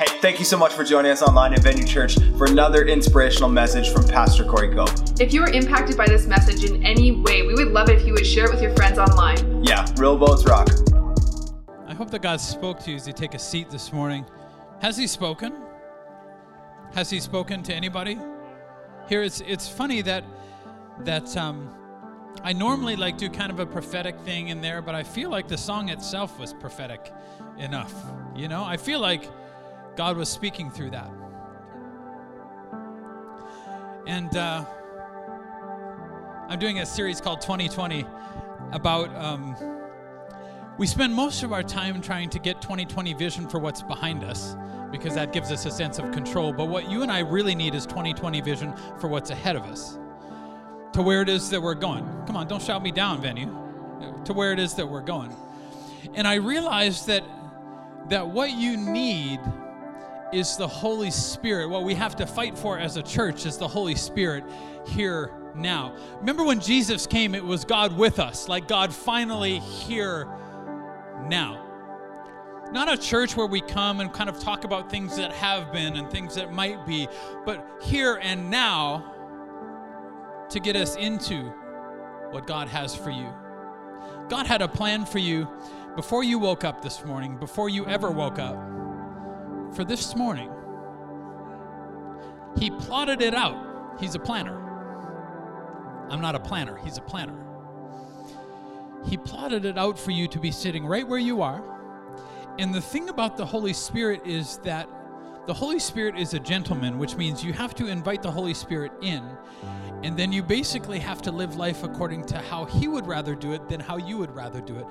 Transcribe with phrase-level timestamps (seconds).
[0.00, 3.50] Hey, thank you so much for joining us online at Venue Church for another inspirational
[3.50, 4.88] message from Pastor Corey Cope.
[5.20, 8.06] If you were impacted by this message in any way, we would love it if
[8.06, 9.62] you would share it with your friends online.
[9.62, 10.70] Yeah, real boats rock.
[11.86, 14.24] I hope that God spoke to you as you take a seat this morning.
[14.80, 15.52] Has He spoken?
[16.94, 18.18] Has He spoken to anybody?
[19.06, 20.24] Here, it's it's funny that
[21.00, 21.68] that um,
[22.42, 25.46] I normally like do kind of a prophetic thing in there, but I feel like
[25.46, 27.12] the song itself was prophetic
[27.58, 27.92] enough.
[28.34, 29.28] You know, I feel like
[30.00, 31.10] God was speaking through that.
[34.06, 34.64] And uh,
[36.48, 38.06] I'm doing a series called 2020
[38.72, 39.14] about.
[39.14, 39.54] Um,
[40.78, 44.56] we spend most of our time trying to get 2020 vision for what's behind us
[44.90, 46.54] because that gives us a sense of control.
[46.54, 49.98] But what you and I really need is 2020 vision for what's ahead of us,
[50.94, 52.06] to where it is that we're going.
[52.26, 53.54] Come on, don't shout me down, venue.
[54.24, 55.36] To where it is that we're going.
[56.14, 57.22] And I realized that
[58.08, 59.40] that what you need
[60.32, 61.68] is the Holy Spirit.
[61.68, 64.44] What we have to fight for as a church is the Holy Spirit
[64.86, 65.94] here now.
[66.18, 70.28] Remember when Jesus came, it was God with us, like God finally here
[71.26, 71.66] now.
[72.72, 75.96] Not a church where we come and kind of talk about things that have been
[75.96, 77.08] and things that might be,
[77.44, 79.14] but here and now
[80.50, 81.52] to get us into
[82.30, 83.28] what God has for you.
[84.28, 85.48] God had a plan for you
[85.96, 88.56] before you woke up this morning, before you ever woke up.
[89.72, 90.50] For this morning,
[92.58, 93.96] He plotted it out.
[94.00, 94.56] He's a planner.
[96.10, 97.36] I'm not a planner, He's a planner.
[99.04, 101.62] He plotted it out for you to be sitting right where you are.
[102.58, 104.88] And the thing about the Holy Spirit is that
[105.46, 108.92] the Holy Spirit is a gentleman, which means you have to invite the Holy Spirit
[109.00, 109.24] in.
[110.02, 113.52] And then you basically have to live life according to how He would rather do
[113.52, 114.86] it than how you would rather do it.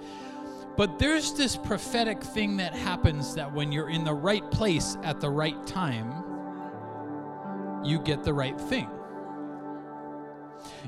[0.80, 5.20] But there's this prophetic thing that happens that when you're in the right place at
[5.20, 6.24] the right time,
[7.84, 8.90] you get the right thing.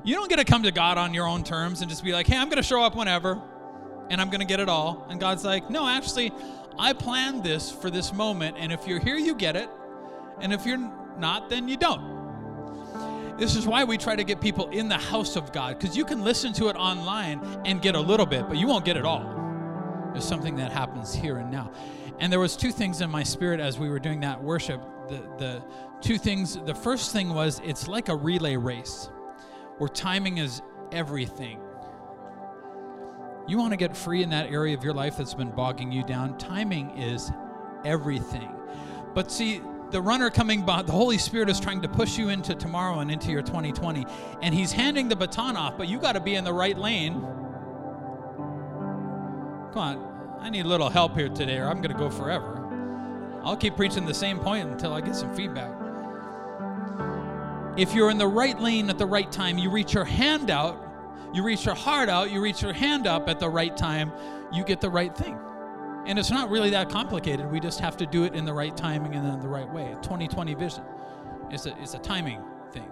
[0.05, 2.25] You don't get to come to God on your own terms and just be like,
[2.25, 3.41] hey, I'm going to show up whenever
[4.09, 5.05] and I'm going to get it all.
[5.09, 6.31] And God's like, no, actually,
[6.79, 8.55] I planned this for this moment.
[8.57, 9.69] And if you're here, you get it.
[10.39, 13.37] And if you're not, then you don't.
[13.37, 16.05] This is why we try to get people in the house of God because you
[16.05, 19.03] can listen to it online and get a little bit, but you won't get it
[19.03, 19.40] all.
[20.11, 21.71] There's something that happens here and now.
[22.19, 24.81] And there was two things in my spirit as we were doing that worship.
[25.07, 25.63] The the
[26.01, 29.09] two things, the first thing was it's like a relay race
[29.77, 30.61] where timing is
[30.91, 31.59] everything.
[33.47, 36.03] You want to get free in that area of your life that's been bogging you
[36.03, 36.37] down?
[36.37, 37.31] Timing is
[37.83, 38.49] everything.
[39.13, 42.55] But see, the runner coming by, the Holy Spirit is trying to push you into
[42.55, 44.05] tomorrow and into your 2020.
[44.41, 47.25] And He's handing the baton off, but you got to be in the right lane.
[49.73, 52.57] Come on, I need a little help here today, or I'm going to go forever.
[53.43, 55.71] I'll keep preaching the same point until I get some feedback.
[57.77, 60.77] If you're in the right lane at the right time, you reach your hand out,
[61.33, 64.11] you reach your heart out, you reach your hand up at the right time,
[64.51, 65.39] you get the right thing.
[66.05, 67.49] And it's not really that complicated.
[67.49, 69.95] We just have to do it in the right timing and in the right way.
[70.01, 70.83] 2020 vision
[71.49, 72.43] is a, is a timing
[72.73, 72.91] thing.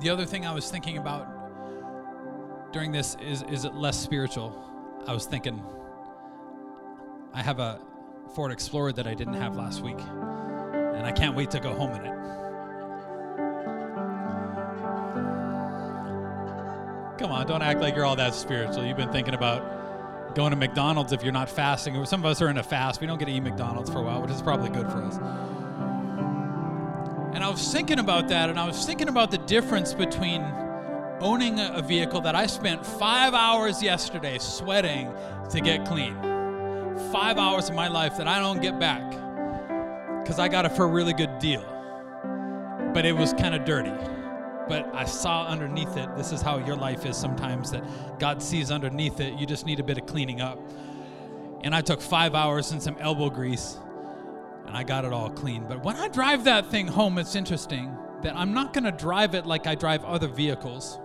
[0.00, 4.67] The other thing I was thinking about during this is, is it less spiritual?
[5.06, 5.62] I was thinking,
[7.32, 7.80] I have a
[8.34, 11.92] Ford Explorer that I didn't have last week, and I can't wait to go home
[11.92, 12.14] in it.
[17.18, 18.84] Come on, don't act like you're all that spiritual.
[18.84, 22.04] You've been thinking about going to McDonald's if you're not fasting.
[22.04, 23.00] Some of us are in a fast.
[23.00, 25.16] We don't get to eat McDonald's for a while, which is probably good for us.
[27.34, 30.42] And I was thinking about that, and I was thinking about the difference between
[31.20, 35.12] owning a vehicle that I spent five hours yesterday sweating
[35.50, 36.16] to get clean.
[37.12, 39.10] Five hours of my life that I don't get back
[40.22, 41.64] because I got it for a really good deal.
[42.92, 43.92] But it was kind of dirty
[44.68, 46.14] but I saw underneath it.
[46.14, 49.38] This is how your life is sometimes that God sees underneath it.
[49.38, 50.60] You just need a bit of cleaning up.
[51.62, 53.78] And I took five hours and some elbow grease
[54.66, 55.64] and I got it all clean.
[55.66, 59.34] But when I drive that thing home, it's interesting that I'm not going to drive
[59.34, 61.00] it like I drive other vehicles.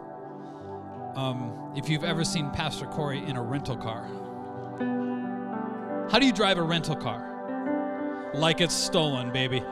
[1.16, 4.08] Um, if you've ever seen Pastor Corey in a rental car,
[6.12, 8.32] how do you drive a rental car?
[8.34, 9.64] Like it's stolen, baby.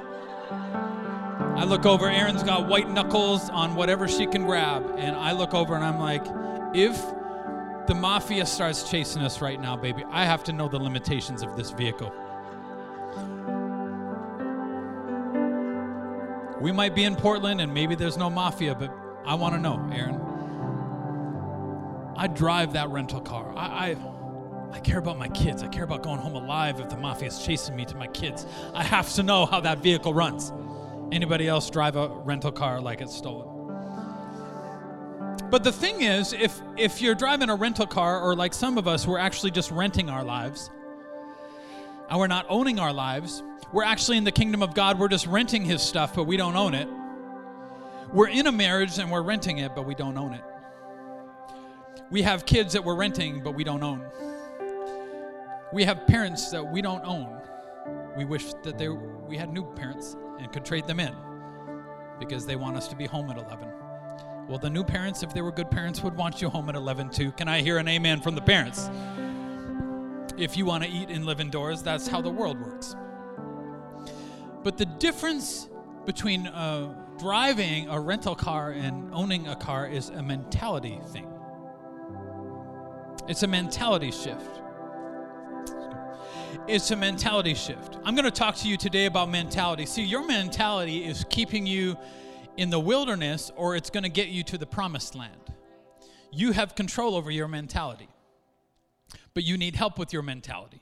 [0.52, 4.96] I look over, Erin's got white knuckles on whatever she can grab.
[4.98, 6.24] And I look over and I'm like,
[6.76, 6.96] if
[7.88, 11.58] the mafia starts chasing us right now, baby, I have to know the limitations of
[11.58, 12.14] this vehicle.
[16.62, 18.96] We might be in Portland and maybe there's no mafia, but
[19.26, 20.31] I want to know, Erin.
[22.16, 23.54] I drive that rental car.
[23.56, 23.96] I, I
[24.74, 25.63] I care about my kids.
[25.63, 28.46] I care about going home alive if the mafia is chasing me to my kids.
[28.74, 30.54] I have to know how that vehicle runs.
[31.12, 33.48] Anybody else drive a rental car like it's stolen?
[35.50, 38.88] But the thing is, if if you're driving a rental car, or like some of
[38.88, 40.69] us, we're actually just renting our lives,
[42.10, 43.44] and we're not owning our lives,
[43.74, 45.00] we're actually in the kingdom of God.
[45.00, 46.88] We're just renting His stuff, but we don't own it.
[48.14, 50.44] We're in a marriage and we're renting it, but we don't own it.
[52.12, 54.06] We have kids that we're renting, but we don't own.
[55.72, 57.42] We have parents that we don't own.
[58.18, 61.16] We wish that they we had new parents and could trade them in
[62.19, 63.69] because they want us to be home at 11.
[64.50, 67.12] Well, the new parents, if they were good parents, would want you home at 11
[67.12, 67.31] too.
[67.31, 68.90] Can I hear an amen from the parents?
[70.38, 72.94] If you want to eat and live indoors, that's how the world works.
[74.64, 75.69] But the difference
[76.06, 81.28] between uh, driving a rental car and owning a car is a mentality thing.
[83.27, 84.62] It's a mentality shift.
[86.68, 87.97] It's a mentality shift.
[88.03, 89.85] I'm going to talk to you today about mentality.
[89.85, 91.97] See, your mentality is keeping you
[92.57, 95.53] in the wilderness or it's going to get you to the promised land.
[96.31, 98.09] You have control over your mentality,
[99.33, 100.81] but you need help with your mentality.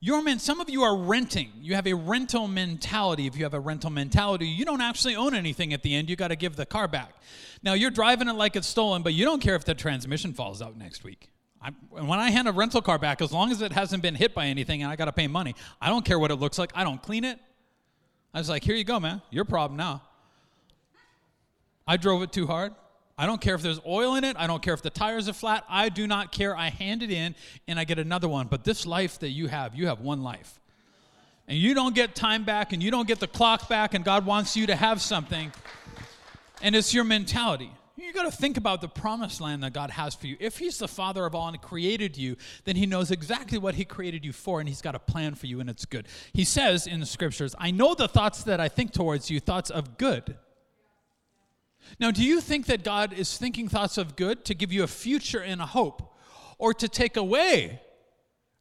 [0.00, 1.50] Your man, some of you are renting.
[1.60, 3.26] You have a rental mentality.
[3.26, 6.10] If you have a rental mentality, you don't actually own anything at the end.
[6.10, 7.14] You got to give the car back.
[7.62, 10.60] Now you're driving it like it's stolen, but you don't care if the transmission falls
[10.60, 11.30] out next week.
[11.62, 14.34] I, when I hand a rental car back, as long as it hasn't been hit
[14.34, 16.70] by anything and I got to pay money, I don't care what it looks like.
[16.74, 17.38] I don't clean it.
[18.34, 19.22] I was like, here you go, man.
[19.30, 20.02] Your problem now.
[21.88, 22.74] I drove it too hard.
[23.18, 24.36] I don't care if there's oil in it.
[24.38, 25.64] I don't care if the tires are flat.
[25.68, 26.54] I do not care.
[26.54, 27.34] I hand it in
[27.66, 28.46] and I get another one.
[28.46, 30.60] But this life that you have, you have one life.
[31.48, 34.26] And you don't get time back and you don't get the clock back, and God
[34.26, 35.52] wants you to have something.
[36.60, 37.70] And it's your mentality.
[37.96, 40.36] You got to think about the promised land that God has for you.
[40.38, 43.84] If He's the Father of all and created you, then He knows exactly what He
[43.84, 46.06] created you for, and He's got a plan for you, and it's good.
[46.32, 49.70] He says in the scriptures, I know the thoughts that I think towards you, thoughts
[49.70, 50.36] of good
[51.98, 54.88] now, do you think that God is thinking thoughts of good to give you a
[54.88, 56.14] future and a hope,
[56.58, 57.80] or to take away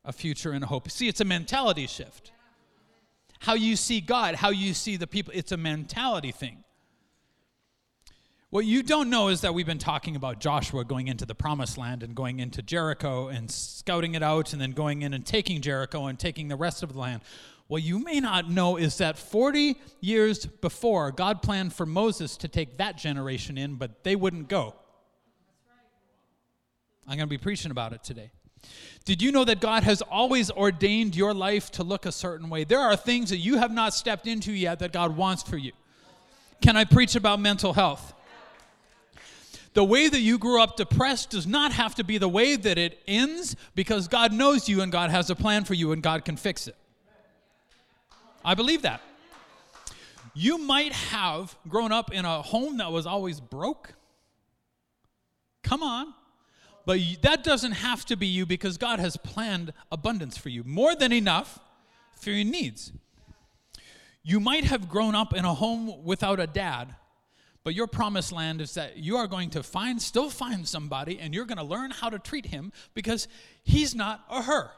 [0.04, 0.90] a future and a hope?
[0.90, 2.32] See, it's a mentality shift.
[3.40, 6.64] How you see God, how you see the people, it's a mentality thing.
[8.50, 11.78] What you don't know is that we've been talking about Joshua going into the promised
[11.78, 15.60] land and going into Jericho and scouting it out and then going in and taking
[15.60, 17.22] Jericho and taking the rest of the land.
[17.68, 22.48] What you may not know is that 40 years before, God planned for Moses to
[22.48, 24.76] take that generation in, but they wouldn't go.
[27.08, 28.32] I'm going to be preaching about it today.
[29.04, 32.64] Did you know that God has always ordained your life to look a certain way?
[32.64, 35.72] There are things that you have not stepped into yet that God wants for you.
[36.62, 38.14] Can I preach about mental health?
[39.74, 42.78] The way that you grew up depressed does not have to be the way that
[42.78, 46.26] it ends because God knows you and God has a plan for you and God
[46.26, 46.76] can fix it.
[48.46, 49.02] I believe that.
[50.36, 53.96] You might have grown up in a home that was always broke.
[55.64, 56.14] Come on.
[56.86, 60.96] But that doesn't have to be you because God has planned abundance for you, more
[60.96, 61.60] than enough
[62.20, 62.92] for your needs.
[64.24, 66.94] You might have grown up in a home without a dad,
[67.64, 71.34] but your promised land is that you are going to find, still find somebody, and
[71.34, 73.28] you're going to learn how to treat him because
[73.64, 74.70] he's not a her.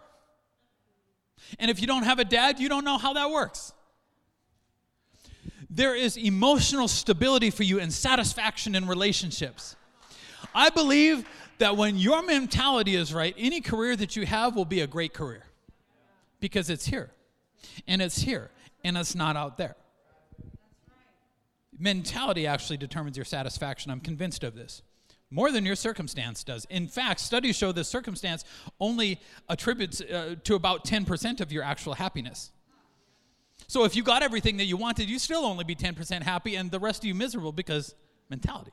[1.59, 3.73] And if you don't have a dad, you don't know how that works.
[5.69, 9.75] There is emotional stability for you and satisfaction in relationships.
[10.55, 11.27] I believe
[11.57, 15.13] that when your mentality is right, any career that you have will be a great
[15.13, 15.43] career
[16.39, 17.11] because it's here
[17.87, 18.49] and it's here
[18.83, 19.75] and it's not out there.
[21.77, 23.91] Mentality actually determines your satisfaction.
[23.91, 24.81] I'm convinced of this
[25.29, 26.65] more than your circumstance does.
[26.69, 28.45] In fact, studies show that circumstance
[28.79, 29.19] only
[29.49, 32.51] attributes uh, to about 10% of your actual happiness.
[33.67, 36.71] So if you got everything that you wanted, you still only be 10% happy and
[36.71, 37.93] the rest of you miserable because
[38.29, 38.71] mentality.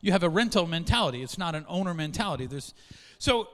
[0.00, 1.22] You have a rental mentality.
[1.22, 2.46] It's not an owner mentality.
[2.46, 2.72] There's
[3.18, 3.48] so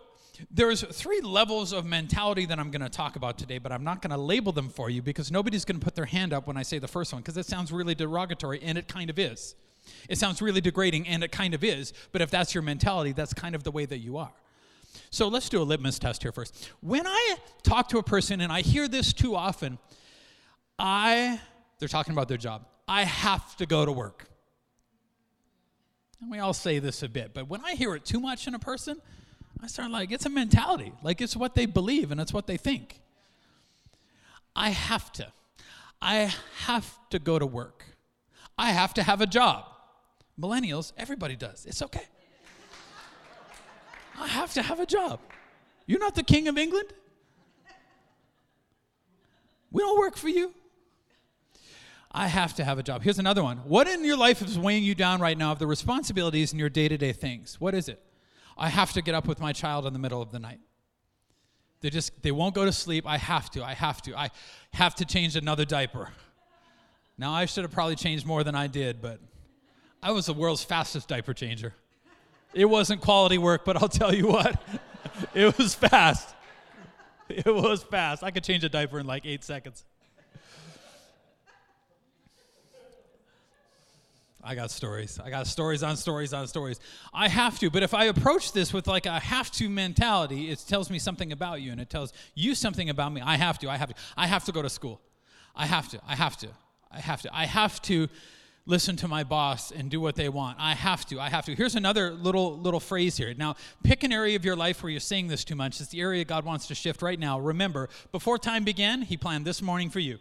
[0.50, 4.02] there's three levels of mentality that I'm going to talk about today, but I'm not
[4.02, 6.56] going to label them for you because nobody's going to put their hand up when
[6.56, 9.54] I say the first one because it sounds really derogatory and it kind of is.
[10.08, 13.34] It sounds really degrading, and it kind of is, but if that's your mentality, that's
[13.34, 14.32] kind of the way that you are.
[15.10, 16.70] So let's do a litmus test here first.
[16.80, 19.78] When I talk to a person and I hear this too often,
[20.78, 21.40] I,
[21.78, 24.28] they're talking about their job, I have to go to work.
[26.20, 28.54] And we all say this a bit, but when I hear it too much in
[28.54, 29.00] a person,
[29.62, 30.92] I start like, it's a mentality.
[31.02, 33.00] Like it's what they believe and it's what they think.
[34.54, 35.32] I have to.
[36.00, 37.84] I have to go to work.
[38.58, 39.64] I have to have a job.
[40.40, 41.64] Millennials, everybody does.
[41.66, 42.04] It's okay.
[44.18, 45.20] I have to have a job.
[45.86, 46.92] You're not the king of England?
[49.70, 50.52] We don't work for you.
[52.10, 53.02] I have to have a job.
[53.02, 53.58] Here's another one.
[53.58, 56.70] What in your life is weighing you down right now of the responsibilities in your
[56.70, 57.60] day to day things?
[57.60, 58.02] What is it?
[58.56, 60.60] I have to get up with my child in the middle of the night.
[61.82, 63.06] They just they won't go to sleep.
[63.06, 63.62] I have to.
[63.62, 64.16] I have to.
[64.16, 64.30] I
[64.72, 66.08] have to change another diaper.
[67.18, 69.20] Now I should have probably changed more than I did, but
[70.06, 71.74] I was the world's fastest diaper changer.
[72.54, 74.62] It wasn't quality work, but I'll tell you what,
[75.34, 76.32] it was fast.
[77.28, 78.22] It was fast.
[78.22, 79.84] I could change a diaper in like eight seconds.
[84.44, 85.18] I got stories.
[85.18, 86.78] I got stories on stories on stories.
[87.12, 90.64] I have to, but if I approach this with like a have to mentality, it
[90.68, 93.22] tells me something about you and it tells you something about me.
[93.22, 93.68] I have to.
[93.68, 93.94] I have to.
[94.16, 95.00] I have to go to school.
[95.56, 96.00] I have to.
[96.06, 96.48] I have to.
[96.92, 97.36] I have to.
[97.36, 98.08] I have to
[98.66, 100.58] listen to my boss and do what they want.
[100.60, 101.20] I have to.
[101.20, 101.54] I have to.
[101.54, 103.32] Here's another little little phrase here.
[103.34, 105.80] Now, pick an area of your life where you're saying this too much.
[105.80, 107.38] It's the area God wants to shift right now.
[107.38, 110.18] Remember, before time began, he planned this morning for you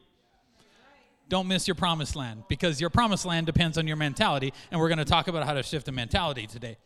[1.28, 4.90] don't miss your promised land because your promised land depends on your mentality and we're
[4.90, 6.78] going to talk about how to shift a mentality today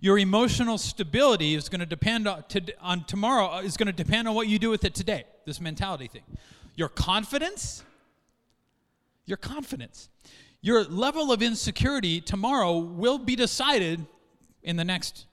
[0.00, 3.92] your emotional stability is going to depend on, to, on tomorrow uh, is going to
[3.92, 6.22] depend on what you do with it today this mentality thing
[6.76, 7.82] your confidence
[9.26, 10.08] your confidence
[10.62, 14.04] your level of insecurity tomorrow will be decided
[14.62, 15.26] in the next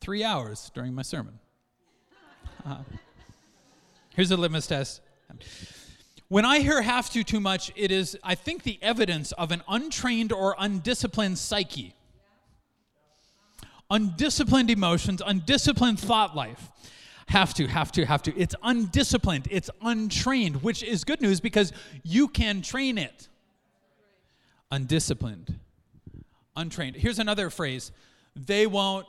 [0.00, 1.38] three hours during my sermon
[2.66, 2.78] uh,
[4.14, 5.00] here's a litmus test
[6.28, 9.62] when I hear have to too much, it is, I think, the evidence of an
[9.68, 11.94] untrained or undisciplined psyche.
[13.90, 16.70] Undisciplined emotions, undisciplined thought life.
[17.28, 18.36] Have to, have to, have to.
[18.36, 21.72] It's undisciplined, it's untrained, which is good news because
[22.02, 23.28] you can train it.
[24.70, 25.58] Undisciplined,
[26.56, 26.96] untrained.
[26.96, 27.92] Here's another phrase
[28.34, 29.06] they won't,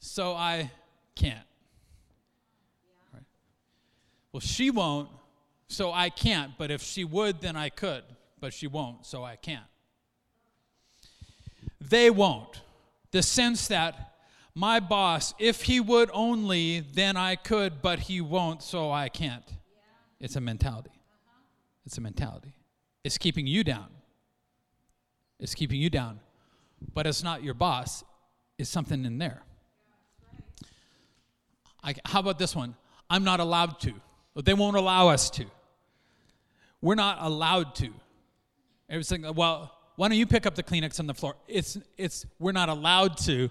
[0.00, 0.70] so I
[1.14, 1.46] can't.
[3.12, 3.22] Right.
[4.32, 5.08] Well, she won't,
[5.68, 6.52] so I can't.
[6.58, 8.02] But if she would, then I could.
[8.40, 9.64] But she won't, so I can't.
[11.80, 12.60] They won't.
[13.12, 14.14] The sense that
[14.54, 19.44] my boss, if he would only, then I could, but he won't, so I can't.
[20.20, 20.90] It's a mentality.
[21.86, 22.52] It's a mentality.
[23.02, 23.88] It's keeping you down.
[25.44, 26.20] It's keeping you down.
[26.94, 28.02] But it's not your boss,
[28.58, 29.42] it's something in there.
[31.82, 32.74] I, how about this one?
[33.10, 33.92] I'm not allowed to.
[34.42, 35.44] They won't allow us to.
[36.80, 37.90] We're not allowed to.
[38.88, 41.36] Everything, well, why don't you pick up the Kleenex on the floor?
[41.46, 43.50] It's, it's, we're not allowed to.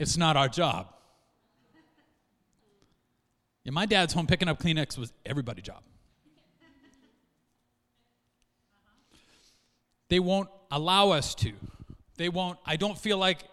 [0.00, 0.92] It's not our job.
[3.62, 5.82] Yeah, my dad's home picking up Kleenex was everybody's job.
[10.08, 11.52] They won't allow us to.
[12.16, 13.44] They won't, I don't feel like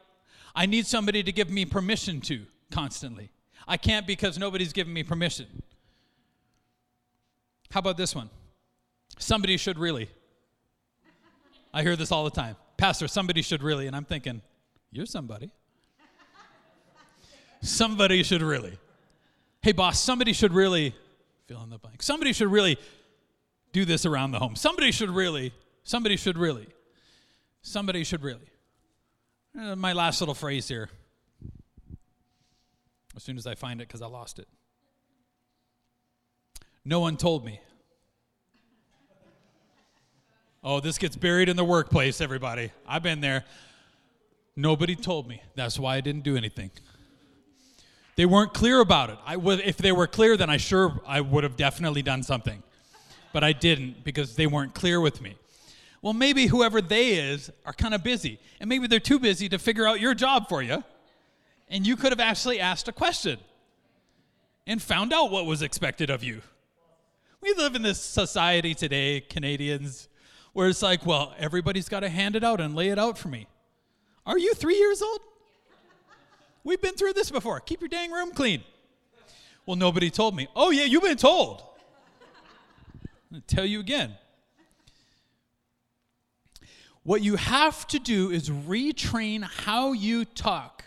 [0.56, 3.32] I need somebody to give me permission to constantly.
[3.68, 5.48] I can't because nobody's giving me permission.
[7.72, 8.30] How about this one?
[9.18, 10.10] Somebody should really.
[11.74, 12.56] I hear this all the time.
[12.78, 13.88] Pastor, somebody should really.
[13.88, 14.42] And I'm thinking,
[14.92, 15.52] you're somebody.
[17.62, 18.78] somebody should really.
[19.62, 20.96] Hey, boss, somebody should really
[21.48, 22.02] fill in the blank.
[22.02, 22.78] Somebody should really
[23.74, 24.56] do this around the home.
[24.56, 25.54] Somebody should really.
[25.84, 26.68] Somebody should really.
[27.68, 28.52] Somebody should really.
[29.60, 30.88] Uh, my last little phrase here.
[33.16, 34.48] As soon as I find it, because I lost it.
[36.86, 37.60] No one told me.
[40.64, 42.70] Oh, this gets buried in the workplace, everybody.
[42.88, 43.46] I've been there.
[44.56, 45.42] Nobody told me.
[45.56, 46.70] That's why I didn't do anything.
[48.16, 49.18] They weren't clear about it.
[49.26, 52.62] I would, if they were clear, then I sure I would have definitely done something.
[53.34, 55.36] But I didn't because they weren't clear with me.
[56.06, 59.58] Well, maybe whoever they is are kind of busy, and maybe they're too busy to
[59.58, 60.84] figure out your job for you.
[61.68, 63.40] And you could have actually asked a question
[64.68, 66.44] and found out what was expected of you.
[67.42, 70.08] We live in this society today, Canadians,
[70.54, 73.30] where it's like, well, everybody's got to hand it out and lay it out for
[73.30, 73.48] me.
[74.28, 75.22] Are you three years old?
[76.64, 77.60] We've been through this before.
[77.62, 78.64] Keep your dang room clean.
[79.66, 80.50] Well, nobody told me.
[80.56, 81.64] Oh, yeah, you've been told.
[83.34, 84.14] I'll tell you again.
[87.06, 90.86] What you have to do is retrain how you talk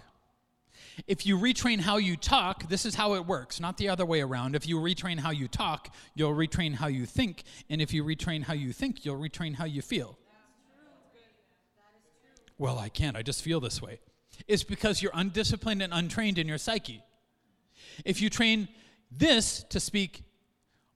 [1.07, 4.21] if you retrain how you talk, this is how it works, not the other way
[4.21, 4.57] around.
[4.57, 7.45] If you retrain how you talk, you'll retrain how you think.
[7.71, 10.19] And if you retrain how you think, you'll retrain how you feel.
[12.59, 13.17] Well, I can't.
[13.17, 14.01] I just feel this way.
[14.49, 17.03] It's because you're undisciplined and untrained in your psyche.
[18.05, 18.69] If you train
[19.11, 20.25] this to speak,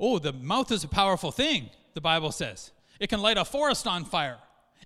[0.00, 2.72] oh, the mouth is a powerful thing, the Bible says.
[2.98, 4.38] It can light a forest on fire,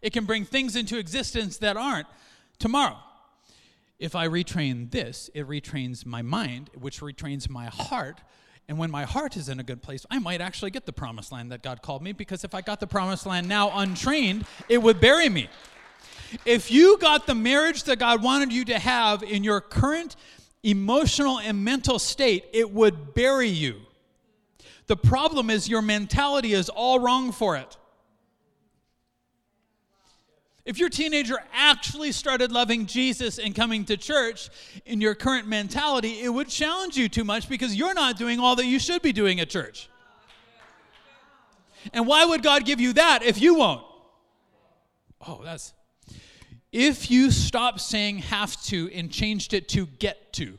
[0.02, 2.06] it can bring things into existence that aren't
[2.58, 2.96] tomorrow
[3.98, 8.20] If I retrain this, it retrains my mind, which retrains my heart.
[8.68, 11.32] And when my heart is in a good place, I might actually get the promised
[11.32, 14.82] land that God called me because if I got the promised land now untrained, it
[14.82, 15.48] would bury me.
[16.44, 20.16] If you got the marriage that God wanted you to have in your current
[20.62, 23.76] emotional and mental state, it would bury you.
[24.88, 27.76] The problem is your mentality is all wrong for it.
[30.66, 34.50] If your teenager actually started loving Jesus and coming to church
[34.84, 38.56] in your current mentality, it would challenge you too much because you're not doing all
[38.56, 39.88] that you should be doing at church.
[41.92, 43.84] And why would God give you that if you won't?
[45.24, 45.72] Oh, that's.
[46.72, 50.58] If you stop saying have to and changed it to get to,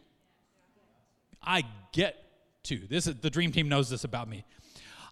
[1.44, 2.16] I get
[2.64, 2.80] to.
[2.88, 4.46] This is the dream team knows this about me.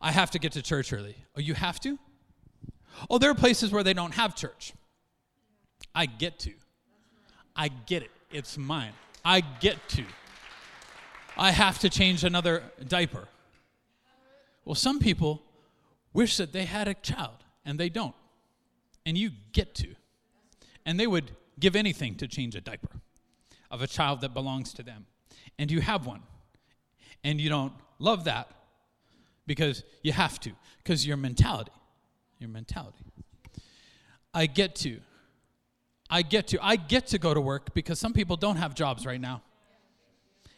[0.01, 1.17] I have to get to church early.
[1.35, 1.99] Oh, you have to?
[3.09, 4.73] Oh, there are places where they don't have church.
[5.95, 6.51] I get to.
[7.55, 8.11] I get it.
[8.31, 8.91] It's mine.
[9.23, 10.03] I get to.
[11.37, 13.27] I have to change another diaper.
[14.65, 15.41] Well, some people
[16.13, 18.15] wish that they had a child and they don't.
[19.05, 19.95] And you get to.
[20.85, 22.89] And they would give anything to change a diaper
[23.71, 25.05] of a child that belongs to them.
[25.57, 26.21] And you have one.
[27.23, 28.49] And you don't love that
[29.47, 30.51] because you have to,
[30.83, 31.71] because your mentality.
[32.39, 33.05] Your mentality.
[34.33, 34.99] I get to.
[36.09, 36.59] I get to.
[36.63, 39.41] I get to go to work because some people don't have jobs right now.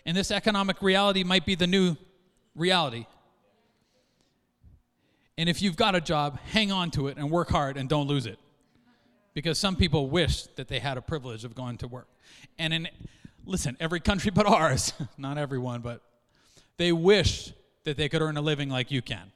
[0.06, 1.98] And this economic reality might be the new
[2.56, 3.06] reality.
[5.38, 8.08] And if you've got a job, hang on to it and work hard and don't
[8.08, 8.40] lose it.
[9.34, 12.08] Because some people wish that they had a privilege of going to work.
[12.58, 12.88] And in,
[13.46, 16.02] listen, every country but ours, not everyone, but
[16.78, 19.32] they wish that they could earn a living like you can.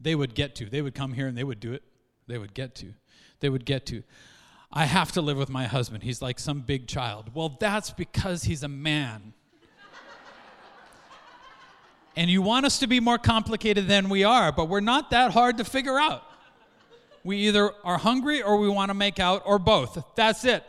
[0.00, 0.66] They would get to.
[0.66, 1.82] They would come here and they would do it.
[2.26, 2.94] They would get to.
[3.40, 4.02] They would get to.
[4.76, 6.02] I have to live with my husband.
[6.02, 7.30] He's like some big child.
[7.32, 9.32] Well, that's because he's a man.
[12.16, 15.30] and you want us to be more complicated than we are, but we're not that
[15.30, 16.24] hard to figure out.
[17.22, 20.04] We either are hungry or we want to make out or both.
[20.16, 20.64] That's it.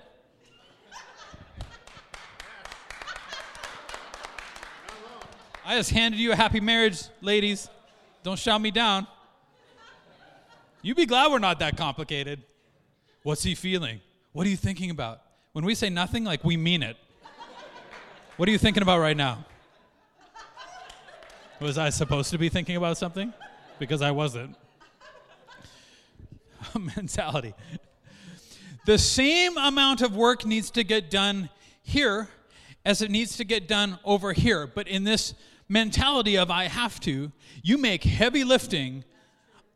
[5.65, 7.67] I just handed you a happy marriage, ladies.
[8.21, 9.07] Don't shout me down.
[10.83, 12.43] You'd be glad we're not that complicated.
[13.25, 14.01] What's he feeling?
[14.33, 15.19] What are you thinking about?
[15.53, 16.95] When we say nothing, like we mean it.
[18.37, 19.43] What are you thinking about right now?
[21.59, 23.33] Was I supposed to be thinking about something?
[23.79, 24.55] Because I wasn't.
[26.95, 27.55] Mentality.
[28.85, 31.49] The same amount of work needs to get done
[31.81, 32.29] here
[32.85, 34.67] as it needs to get done over here.
[34.67, 35.33] But in this
[35.67, 37.31] mentality of I have to,
[37.63, 39.03] you make heavy lifting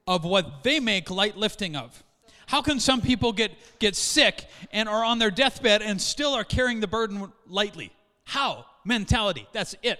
[0.05, 2.03] of what they make light lifting of.
[2.49, 6.43] How can some people get, get sick and are on their deathbed and still are
[6.43, 7.91] carrying the burden lightly?
[8.23, 8.65] How?
[8.83, 9.47] Mentality.
[9.53, 9.99] That's it.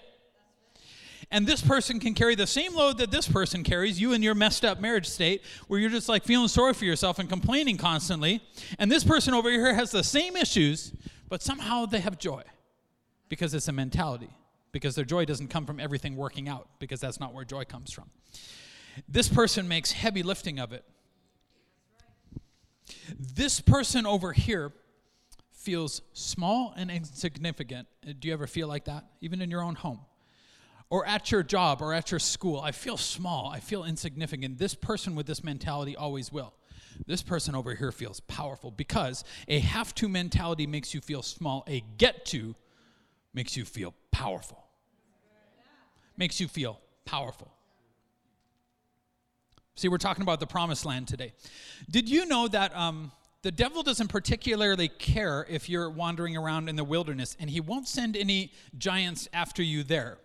[1.30, 4.34] And this person can carry the same load that this person carries, you in your
[4.34, 8.42] messed up marriage state, where you're just like feeling sorry for yourself and complaining constantly.
[8.80, 10.92] And this person over here has the same issues,
[11.28, 12.42] but somehow they have joy
[13.30, 14.32] because it's a mentality,
[14.72, 17.92] because their joy doesn't come from everything working out, because that's not where joy comes
[17.92, 18.10] from.
[19.08, 20.84] This person makes heavy lifting of it
[23.18, 24.72] this person over here
[25.52, 27.88] feels small and insignificant.
[28.20, 30.00] Do you ever feel like that, even in your own home?
[30.90, 34.58] Or at your job or at your school, I feel small, I feel insignificant.
[34.58, 36.54] This person with this mentality always will.
[37.06, 41.64] This person over here feels powerful because a have to mentality makes you feel small,
[41.68, 42.56] a get to
[43.34, 44.64] makes you feel powerful.
[46.18, 47.54] Makes you feel powerful.
[49.80, 51.32] See, we're talking about the promised land today.
[51.90, 53.14] Did you know that um,
[53.44, 57.88] the devil doesn't particularly care if you're wandering around in the wilderness, and he won't
[57.88, 60.18] send any giants after you there?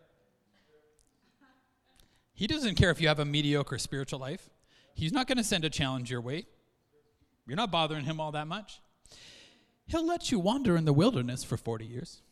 [2.32, 4.50] He doesn't care if you have a mediocre spiritual life.
[4.92, 6.46] He's not going to send a challenge your way.
[7.46, 8.80] You're not bothering him all that much.
[9.86, 12.22] He'll let you wander in the wilderness for 40 years.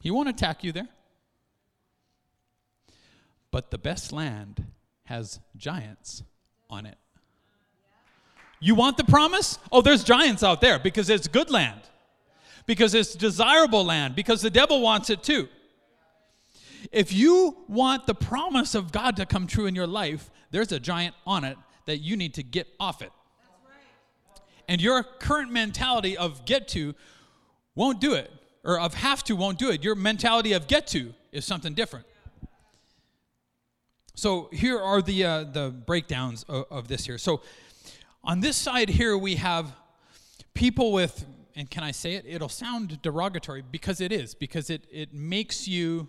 [0.00, 0.88] He won't attack you there.
[3.52, 4.64] But the best land
[5.04, 6.24] has giants
[6.70, 6.96] on it.
[8.60, 9.58] You want the promise?
[9.72, 11.80] Oh, there's giants out there because it's good land,
[12.66, 15.48] because it's desirable land, because the devil wants it too.
[16.92, 20.80] If you want the promise of God to come true in your life, there's a
[20.80, 21.56] giant on it
[21.86, 23.12] that you need to get off it.
[24.68, 26.94] And your current mentality of get to
[27.74, 28.30] won't do it,
[28.64, 29.82] or of have to won't do it.
[29.82, 32.06] Your mentality of get to is something different.
[34.20, 37.16] So here are the uh, the breakdowns of, of this here.
[37.16, 37.40] So
[38.22, 39.72] on this side here we have
[40.52, 41.24] people with
[41.56, 42.26] and can I say it?
[42.28, 46.06] It'll sound derogatory because it is, because it, it makes you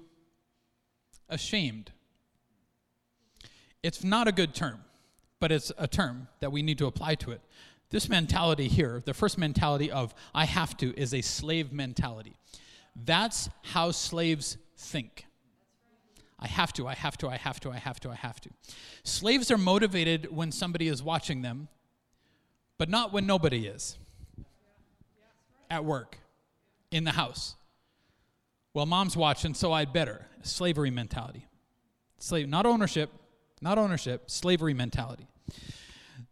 [1.29, 1.93] ashamed.
[3.81, 4.83] It's not a good term,
[5.39, 7.39] but it's a term that we need to apply to it.
[7.91, 12.35] This mentality here, the first mentality of I have to, is a slave mentality.
[12.93, 15.27] That's how slaves think.
[16.41, 18.49] I have to, I have to, I have to, I have to, I have to.
[19.03, 21.67] Slaves are motivated when somebody is watching them,
[22.77, 23.97] but not when nobody is.
[25.69, 26.17] At work,
[26.89, 27.55] in the house.
[28.73, 30.25] Well, mom's watching, so I'd better.
[30.41, 31.45] Slavery mentality.
[32.17, 33.11] Slave, not ownership,
[33.61, 35.27] not ownership, slavery mentality.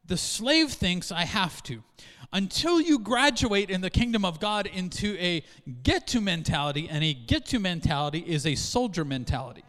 [0.05, 1.83] The slave thinks I have to.
[2.33, 5.43] Until you graduate in the kingdom of God into a
[5.83, 9.63] get to mentality, and a get to mentality is a soldier mentality.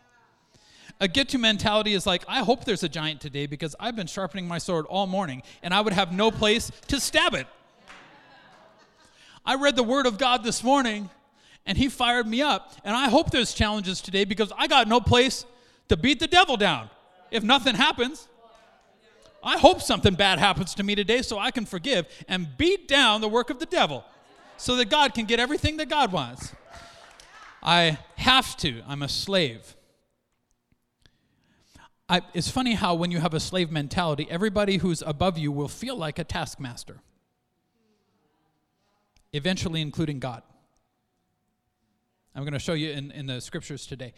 [1.00, 4.06] A get to mentality is like, I hope there's a giant today because I've been
[4.06, 7.46] sharpening my sword all morning and I would have no place to stab it.
[9.46, 11.08] I read the word of God this morning
[11.64, 12.74] and he fired me up.
[12.84, 15.46] And I hope there's challenges today because I got no place
[15.88, 16.90] to beat the devil down
[17.30, 18.28] if nothing happens.
[19.42, 23.22] I hope something bad happens to me today so I can forgive and beat down
[23.22, 24.04] the work of the devil
[24.58, 26.52] so that God can get everything that God wants.
[27.62, 29.74] I have to, I'm a slave.
[32.11, 35.68] I, it's funny how when you have a slave mentality, everybody who's above you will
[35.68, 37.01] feel like a taskmaster,
[39.33, 40.42] eventually, including God.
[42.35, 44.12] I'm going to show you in, in the scriptures today.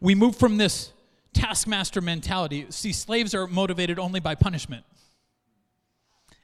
[0.00, 0.92] We move from this
[1.34, 2.64] taskmaster mentality.
[2.70, 4.86] See, slaves are motivated only by punishment.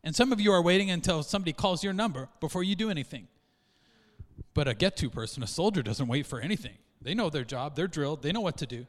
[0.05, 3.29] And some of you are waiting until somebody calls your number before you do anything.
[4.53, 6.77] But a get to person, a soldier, doesn't wait for anything.
[7.01, 8.87] They know their job, they're drilled, they know what to do.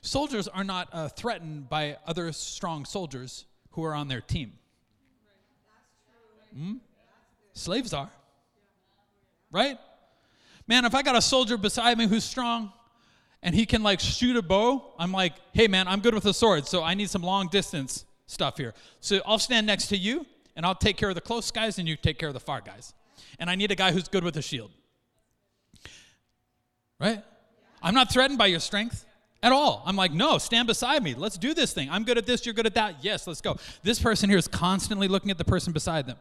[0.00, 4.52] Soldiers are not uh, threatened by other strong soldiers who are on their team.
[6.54, 6.74] Hmm?
[7.52, 8.10] Slaves are.
[9.50, 9.78] Right?
[10.66, 12.72] Man, if I got a soldier beside me who's strong
[13.42, 16.34] and he can like shoot a bow, I'm like, hey man, I'm good with a
[16.34, 18.74] sword, so I need some long distance stuff here.
[19.00, 21.88] So I'll stand next to you and I'll take care of the close guys and
[21.88, 22.94] you take care of the far guys.
[23.38, 24.70] And I need a guy who's good with a shield.
[27.00, 27.22] Right?
[27.82, 29.04] I'm not threatened by your strength
[29.44, 29.82] at all.
[29.84, 31.12] I'm like, no, stand beside me.
[31.12, 31.90] Let's do this thing.
[31.90, 32.96] I'm good at this, you're good at that.
[33.02, 33.58] Yes, let's go.
[33.82, 36.16] This person here is constantly looking at the person beside them.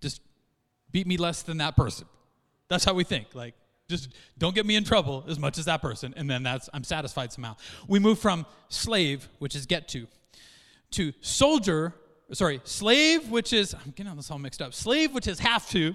[0.00, 0.20] Just
[0.90, 2.08] beat me less than that person.
[2.68, 3.28] That's how we think.
[3.34, 3.54] Like,
[3.88, 6.82] just don't get me in trouble as much as that person, and then that's I'm
[6.82, 7.54] satisfied somehow.
[7.86, 10.08] We move from slave, which is get to,
[10.92, 11.94] to soldier,
[12.32, 14.74] sorry, slave, which is I'm getting this all mixed up.
[14.74, 15.94] Slave, which is have to,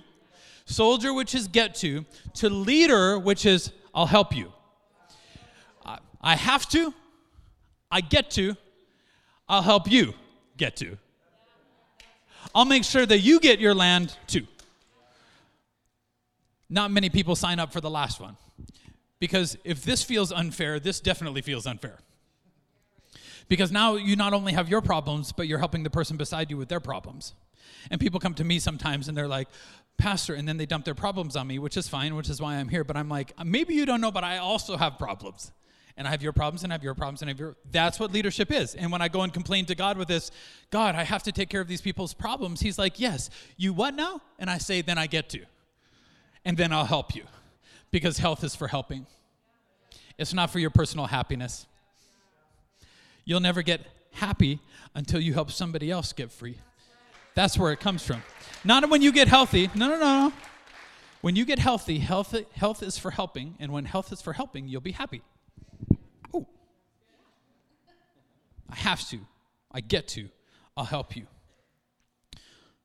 [0.65, 4.53] soldier, which is get to, to leader, which is I'll help you.
[6.21, 6.93] I have to,
[7.91, 8.55] I get to,
[9.47, 10.13] I'll help you
[10.58, 10.97] get to.
[12.53, 14.45] I'll make sure that you get your land too.
[16.69, 18.38] Not many people sign up for the last one.
[19.19, 21.97] Because if this feels unfair, this definitely feels unfair.
[23.47, 26.58] Because now you not only have your problems, but you're helping the person beside you
[26.58, 27.34] with their problems.
[27.89, 29.47] And people come to me sometimes and they're like,
[29.97, 32.55] Pastor, and then they dump their problems on me, which is fine, which is why
[32.55, 32.84] I'm here.
[32.84, 35.51] But I'm like, maybe you don't know, but I also have problems
[35.99, 37.99] and I have your problems and I have your problems and I have your that's
[37.99, 38.73] what leadership is.
[38.73, 40.31] And when I go and complain to God with this,
[40.71, 43.93] God, I have to take care of these people's problems, he's like, "Yes, you what
[43.93, 45.45] now?" And I say, "Then I get to."
[46.45, 47.25] And then I'll help you.
[47.91, 49.07] Because health is for helping.
[50.17, 51.65] It's not for your personal happiness.
[53.25, 53.81] You'll never get
[54.13, 54.59] happy
[54.95, 56.59] until you help somebody else get free.
[57.35, 58.23] That's where it comes from.
[58.63, 59.69] Not when you get healthy.
[59.75, 60.29] No, no, no.
[60.29, 60.33] No.
[61.21, 64.69] When you get healthy, health, health is for helping, and when health is for helping,
[64.69, 65.21] you'll be happy.
[68.69, 69.19] I have to.
[69.71, 70.29] I get to.
[70.75, 71.27] I'll help you.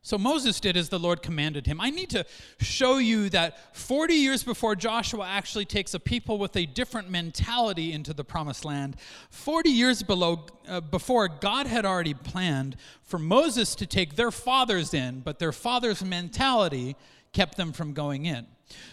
[0.05, 1.81] So Moses did as the Lord commanded him.
[1.81, 2.27] I need to
[2.61, 7.91] show you that 40 years before Joshua actually takes a people with a different mentality
[7.91, 8.97] into the promised land,
[9.31, 14.93] 40 years below, uh, before God had already planned for Moses to take their fathers
[14.93, 16.97] in, but their father's mentality
[17.33, 18.47] kept them from going in.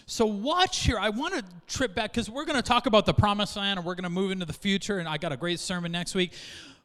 [0.06, 0.98] So, watch here.
[0.98, 3.86] I want to trip back because we're going to talk about the promised land and
[3.86, 6.32] we're going to move into the future, and I got a great sermon next week.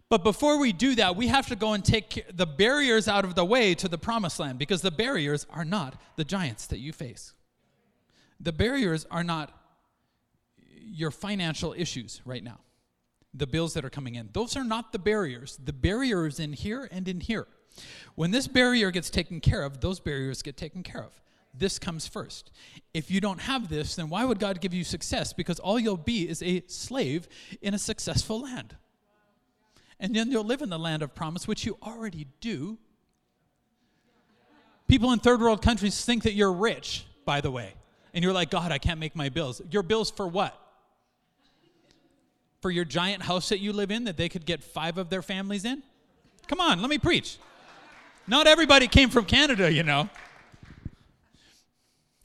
[0.10, 3.36] But before we do that, we have to go and take the barriers out of
[3.36, 6.94] the way to the promised land because the barriers are not the giants that you
[6.94, 7.34] face.
[8.40, 9.52] The barriers are not
[10.82, 12.60] your financial issues right now,
[13.34, 14.30] the bills that are coming in.
[14.32, 15.60] Those are not the barriers.
[15.62, 17.48] The barrier is in here and in here.
[18.16, 21.22] When this barrier gets taken care of, those barriers get taken care of.
[21.54, 22.52] This comes first.
[22.94, 25.34] If you don't have this, then why would God give you success?
[25.34, 27.28] Because all you'll be is a slave
[27.62, 28.76] in a successful land
[30.00, 32.78] and then you'll live in the land of promise, which you already do.
[34.88, 37.74] People in third world countries think that you're rich, by the way.
[38.14, 39.62] And you're like, God, I can't make my bills.
[39.70, 40.60] Your bills for what?
[42.62, 45.22] For your giant house that you live in that they could get five of their
[45.22, 45.84] families in?
[46.48, 47.38] Come on, let me preach.
[48.28, 50.10] Not everybody came from Canada, you know.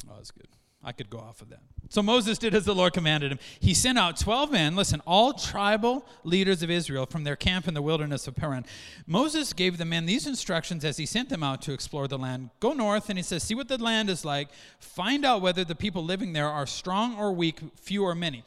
[0.08, 0.48] Oh, that's good.
[0.84, 1.60] I could go off of that.
[1.90, 3.38] So Moses did as the Lord commanded him.
[3.60, 7.74] He sent out 12 men, listen, all tribal leaders of Israel from their camp in
[7.74, 8.64] the wilderness of Paran.
[9.06, 12.50] Moses gave the men these instructions as he sent them out to explore the land.
[12.60, 14.48] Go north, and he says, See what the land is like.
[14.80, 18.42] Find out whether the people living there are strong or weak, few or many.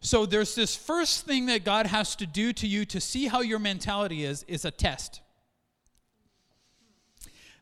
[0.00, 3.42] So there's this first thing that God has to do to you to see how
[3.42, 5.20] your mentality is, is a test.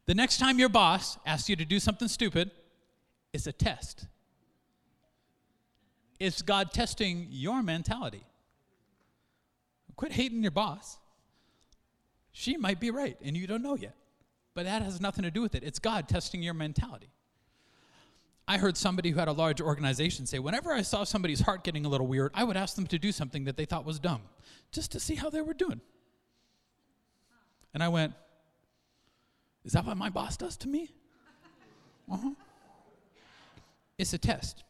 [0.06, 2.50] The next time your boss asks you to do something stupid,
[3.32, 4.06] it's a test.
[6.18, 8.24] It's God testing your mentality.
[9.96, 10.98] Quit hating your boss.
[12.32, 13.94] She might be right, and you don't know yet.
[14.54, 15.62] But that has nothing to do with it.
[15.62, 17.10] It's God testing your mentality.
[18.46, 21.86] I heard somebody who had a large organization say, whenever I saw somebody's heart getting
[21.86, 24.22] a little weird, I would ask them to do something that they thought was dumb,
[24.70, 25.80] just to see how they were doing.
[27.72, 28.12] And I went,
[29.64, 30.92] Is that what my boss does to me?
[32.10, 32.30] Uh huh.
[33.96, 34.62] It's a test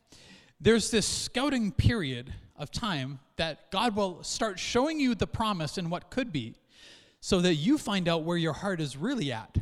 [0.65, 5.91] there's this scouting period of time that God will start showing you the promise and
[5.91, 6.55] what could be
[7.21, 9.59] so that you find out where your heart is really at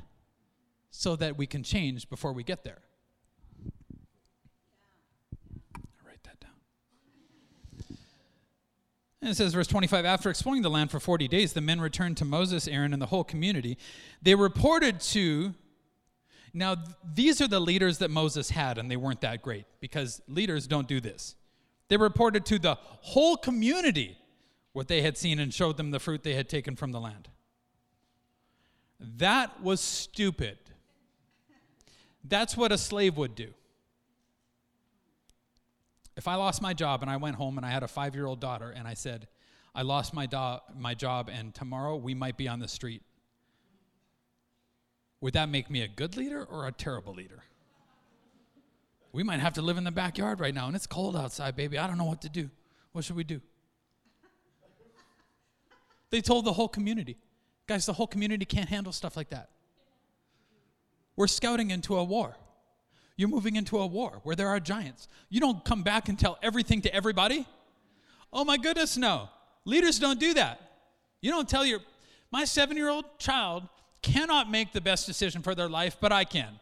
[0.91, 2.79] so that we can change before we get there.
[6.07, 6.51] write that down.
[9.21, 12.17] And it says, verse 25 After exploring the land for 40 days, the men returned
[12.19, 13.77] to Moses, Aaron, and the whole community.
[14.23, 15.55] They reported to
[16.55, 20.21] now, th- these are the leaders that Moses had, and they weren't that great because
[20.29, 21.35] leaders don't do this.
[21.89, 24.17] They reported to the whole community
[24.73, 27.29] what they had seen and showed them the fruit they had taken from the land.
[29.01, 30.59] That was stupid.
[32.25, 33.53] That's what a slave would do.
[36.17, 38.27] If I lost my job and I went home and I had a five year
[38.27, 39.29] old daughter and I said,
[39.75, 43.03] I lost my, do- my job and tomorrow we might be on the street,
[45.23, 47.45] would that make me a good leader or a terrible leader?
[49.13, 51.79] We might have to live in the backyard right now, and it's cold outside, baby.
[51.79, 52.51] I don't know what to do.
[52.91, 53.41] What should we do?
[56.11, 57.17] They told the whole community.
[57.69, 59.49] Guys, the whole community can't handle stuff like that.
[61.15, 62.37] We're scouting into a war.
[63.17, 65.07] You're moving into a war where there are giants.
[65.29, 67.47] You don't come back and tell everything to everybody.
[68.33, 69.29] Oh my goodness, no.
[69.65, 70.61] Leaders don't do that.
[71.21, 71.79] You don't tell your,
[72.33, 73.69] my seven year old child
[74.03, 76.59] cannot make the best decision for their life, but I can.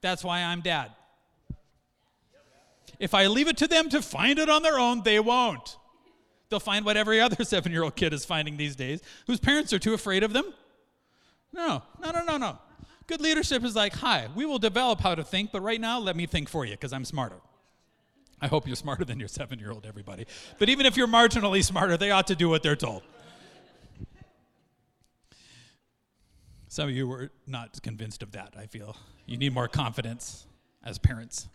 [0.00, 0.90] That's why I'm dad.
[2.98, 5.76] If I leave it to them to find it on their own, they won't.
[6.48, 9.72] They'll find what every other seven year old kid is finding these days, whose parents
[9.72, 10.52] are too afraid of them.
[11.52, 12.58] No, no, no, no, no.
[13.06, 16.16] Good leadership is like, hi, we will develop how to think, but right now, let
[16.16, 17.36] me think for you because I'm smarter.
[18.40, 20.26] I hope you're smarter than your seven year old, everybody.
[20.58, 23.02] But even if you're marginally smarter, they ought to do what they're told.
[26.74, 28.96] Some of you were not convinced of that, I feel.
[29.26, 30.44] You need more confidence
[30.84, 31.46] as parents.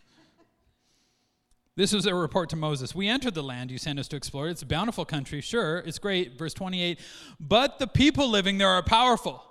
[1.75, 2.95] This was a report to Moses.
[2.95, 4.47] We entered the land you sent us to explore.
[4.47, 6.39] It's a bountiful country, sure, it's great.
[6.39, 7.01] Verse 28
[7.37, 9.43] But the people living there are powerful.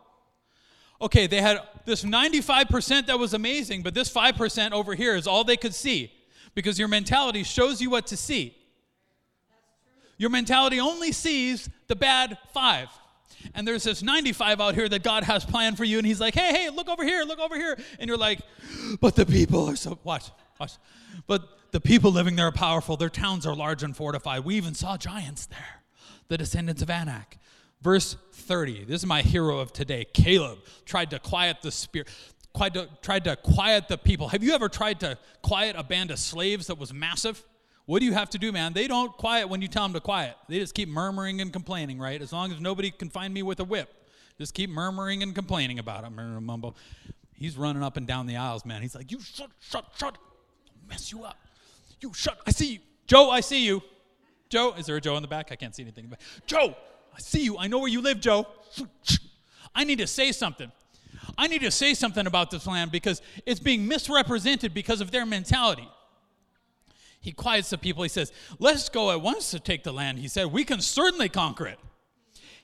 [1.03, 5.45] Okay, they had this 95% that was amazing, but this 5% over here is all
[5.45, 6.11] they could see
[6.55, 8.57] because your mentality shows you what to see.
[10.17, 12.89] Your mentality only sees the bad five
[13.55, 16.35] and there's this 95 out here that God has planned for you, and He's like,
[16.35, 17.79] hey, hey, look over here, look over here.
[17.99, 18.41] And you're like,
[19.01, 20.73] but the people are so, watch, watch.
[21.27, 22.97] But the people living there are powerful.
[22.97, 24.45] Their towns are large and fortified.
[24.45, 25.83] We even saw giants there,
[26.29, 27.39] the descendants of Anak.
[27.81, 30.05] Verse 30, this is my hero of today.
[30.13, 32.09] Caleb tried to quiet the spirit.
[32.57, 34.29] Tried to, tried to quiet the people.
[34.29, 37.45] Have you ever tried to quiet a band of slaves that was massive?
[37.89, 38.75] What do you have to do, man?
[38.75, 40.37] They don't quiet when you tell them to quiet.
[40.47, 42.21] They just keep murmuring and complaining, right?
[42.21, 43.89] As long as nobody can find me with a whip,
[44.37, 46.11] just keep murmuring and complaining about it.
[46.11, 46.77] Mumble.
[47.33, 48.83] He's running up and down the aisles, man.
[48.83, 50.19] He's like, "You shut, shut, shut,
[50.87, 51.39] mess you up.
[52.03, 52.39] You shut.
[52.47, 53.31] I see you, Joe.
[53.31, 53.83] I see you,
[54.51, 54.75] Joe.
[54.77, 55.51] Is there a Joe in the back?
[55.51, 56.13] I can't see anything.
[56.47, 56.77] Joe,
[57.17, 57.57] I see you.
[57.57, 58.47] I know where you live, Joe.
[59.75, 60.71] I need to say something.
[61.39, 65.25] I need to say something about this land because it's being misrepresented because of their
[65.25, 65.89] mentality.
[67.29, 68.03] He quiets the people.
[68.03, 70.19] He says, Let's go at once to take the land.
[70.19, 71.79] He said, We can certainly conquer it.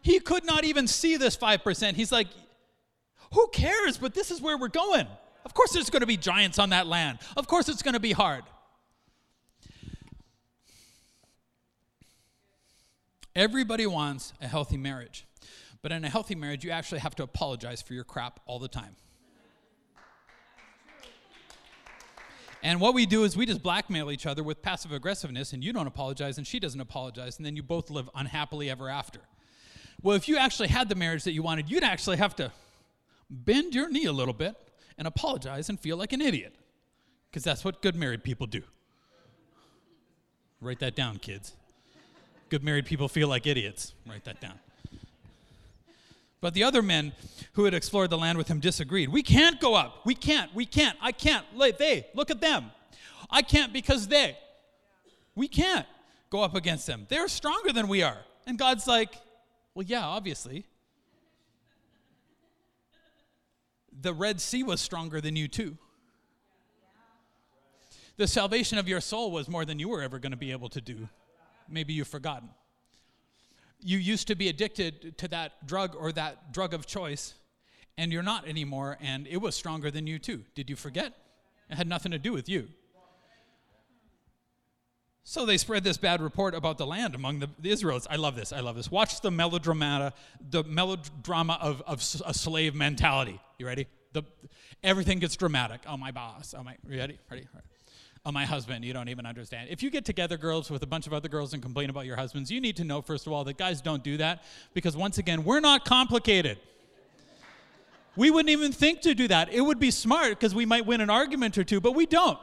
[0.00, 1.92] He could not even see this 5%.
[1.92, 2.28] He's like,
[3.34, 3.98] Who cares?
[3.98, 5.06] But this is where we're going.
[5.44, 7.18] Of course, there's going to be giants on that land.
[7.36, 8.44] Of course, it's going to be hard.
[13.36, 15.26] Everybody wants a healthy marriage.
[15.82, 18.68] But in a healthy marriage, you actually have to apologize for your crap all the
[18.68, 18.96] time.
[22.64, 25.70] And what we do is we just blackmail each other with passive aggressiveness, and you
[25.74, 29.20] don't apologize, and she doesn't apologize, and then you both live unhappily ever after.
[30.02, 32.50] Well, if you actually had the marriage that you wanted, you'd actually have to
[33.28, 34.56] bend your knee a little bit
[34.96, 36.56] and apologize and feel like an idiot.
[37.30, 38.62] Because that's what good married people do.
[40.62, 41.52] Write that down, kids.
[42.48, 43.92] Good married people feel like idiots.
[44.08, 44.58] Write that down.
[46.44, 47.14] But the other men
[47.54, 49.08] who had explored the land with him disagreed.
[49.08, 50.04] We can't go up.
[50.04, 50.54] We can't.
[50.54, 50.94] We can't.
[51.00, 51.46] I can't.
[51.58, 52.70] They, look at them.
[53.30, 54.36] I can't because they.
[55.34, 55.86] We can't
[56.28, 57.06] go up against them.
[57.08, 58.18] They're stronger than we are.
[58.46, 59.14] And God's like,
[59.74, 60.66] well, yeah, obviously.
[64.02, 65.78] The Red Sea was stronger than you, too.
[68.18, 70.68] The salvation of your soul was more than you were ever going to be able
[70.68, 71.08] to do.
[71.70, 72.50] Maybe you've forgotten.
[73.86, 77.34] You used to be addicted to that drug or that drug of choice,
[77.98, 80.42] and you're not anymore, and it was stronger than you, too.
[80.54, 81.12] Did you forget?
[81.68, 82.68] It had nothing to do with you.
[85.22, 88.06] So they spread this bad report about the land among the, the Israelites.
[88.10, 88.52] I love this.
[88.52, 88.90] I love this.
[88.90, 90.14] Watch the melodrama,
[90.50, 93.40] the melodrama of, of a slave mentality.
[93.58, 93.86] You ready?
[94.12, 94.22] The,
[94.82, 95.80] everything gets dramatic.
[95.86, 96.54] Oh, my boss.
[96.56, 96.76] Oh, my.
[96.86, 97.18] Ready?
[97.30, 97.46] Ready?
[97.52, 97.66] ready.
[98.26, 98.84] Oh, my husband.
[98.84, 99.68] You don't even understand.
[99.70, 102.16] If you get together, girls, with a bunch of other girls and complain about your
[102.16, 105.18] husbands, you need to know, first of all, that guys don't do that because, once
[105.18, 106.58] again, we're not complicated.
[108.16, 109.52] We wouldn't even think to do that.
[109.52, 112.38] It would be smart because we might win an argument or two, but we don't.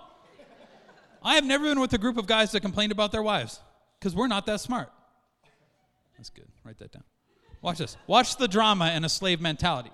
[1.24, 3.60] I have never been with a group of guys that complained about their wives
[4.00, 4.92] because we're not that smart.
[6.18, 6.48] That's good.
[6.64, 7.04] Write that down.
[7.62, 7.96] Watch this.
[8.06, 9.92] Watch the drama and a slave mentality.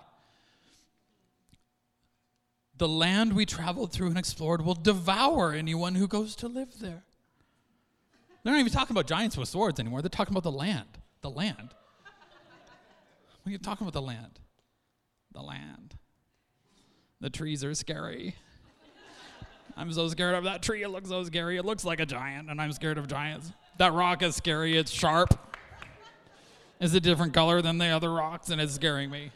[2.77, 7.03] The land we traveled through and explored will devour anyone who goes to live there.
[8.43, 10.01] They're not even talking about giants with swords anymore.
[10.01, 10.87] They're talking about the land.
[11.21, 11.73] The land.
[13.41, 14.39] What are you talking about the land?
[15.33, 15.95] The land.
[17.19, 18.35] The trees are scary.
[19.75, 20.83] I'm so scared of that tree.
[20.83, 21.57] It looks so scary.
[21.57, 23.51] It looks like a giant, and I'm scared of giants.
[23.77, 24.77] That rock is scary.
[24.77, 25.37] It's sharp.
[26.79, 29.31] It's a different color than the other rocks, and it's scaring me.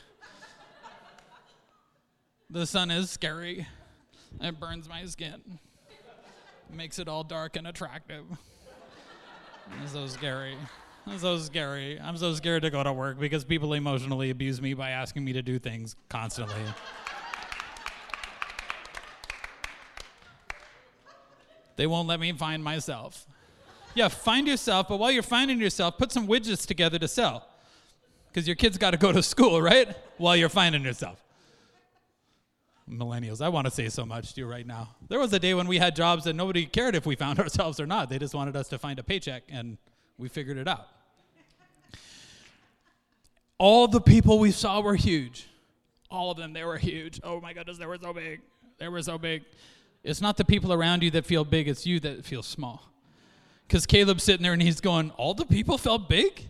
[2.51, 3.65] The sun is scary.
[4.41, 5.41] It burns my skin.
[6.69, 8.25] Makes it all dark and attractive.
[9.81, 10.57] It's so scary.
[11.07, 11.97] It's so scary.
[11.97, 15.31] I'm so scared to go to work because people emotionally abuse me by asking me
[15.31, 16.61] to do things constantly.
[21.77, 23.25] They won't let me find myself.
[23.95, 27.47] Yeah, find yourself, but while you're finding yourself, put some widgets together to sell.
[28.27, 29.87] Because your kids got to go to school, right?
[30.17, 31.17] While you're finding yourself.
[32.91, 34.89] Millennials, I want to say so much to you right now.
[35.07, 37.79] There was a day when we had jobs that nobody cared if we found ourselves
[37.79, 38.09] or not.
[38.09, 39.77] They just wanted us to find a paycheck, and
[40.17, 40.87] we figured it out.
[43.57, 45.47] All the people we saw were huge.
[46.09, 47.21] All of them, they were huge.
[47.23, 48.41] Oh my goodness, they were so big.
[48.77, 49.43] They were so big.
[50.03, 52.91] It's not the people around you that feel big, it's you that feel small.
[53.67, 56.47] Because Caleb's sitting there and he's going, All the people felt big?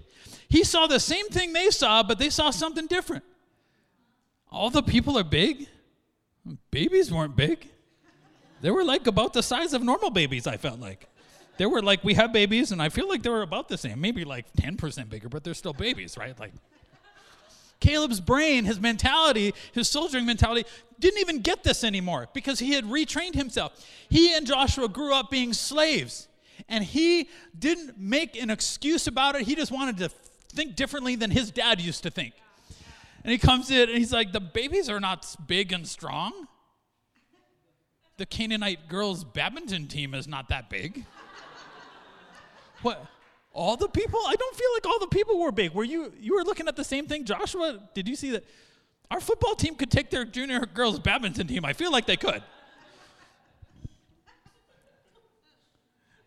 [0.49, 3.23] He saw the same thing they saw, but they saw something different.
[4.51, 5.67] All the people are big?
[6.71, 7.69] Babies weren't big.
[8.61, 11.07] They were like about the size of normal babies, I felt like.
[11.57, 14.01] They were like, we have babies, and I feel like they were about the same,
[14.01, 16.39] maybe like 10% bigger, but they're still babies, right?
[16.39, 16.53] Like,
[17.79, 20.67] Caleb's brain, his mentality, his soldiering mentality,
[20.99, 23.85] didn't even get this anymore because he had retrained himself.
[24.09, 26.27] He and Joshua grew up being slaves,
[26.69, 27.27] and he
[27.57, 29.41] didn't make an excuse about it.
[29.41, 30.09] He just wanted to
[30.53, 32.33] think differently than his dad used to think.
[33.23, 36.47] And he comes in and he's like, The babies are not big and strong.
[38.17, 41.05] The Canaanite girls' badminton team is not that big.
[42.81, 43.05] what?
[43.53, 44.19] All the people?
[44.27, 45.73] I don't feel like all the people were big.
[45.73, 47.79] Were you you were looking at the same thing, Joshua?
[47.93, 48.45] Did you see that
[49.09, 51.65] our football team could take their junior girls badminton team?
[51.65, 52.43] I feel like they could.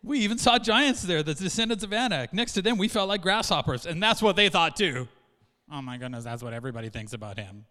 [0.02, 2.34] We even saw giants there, the descendants of Anak.
[2.34, 5.08] Next to them, we felt like grasshoppers, and that's what they thought too.
[5.72, 7.64] Oh my goodness, that's what everybody thinks about him.